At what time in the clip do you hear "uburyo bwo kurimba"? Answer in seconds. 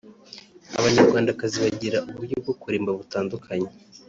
2.09-2.91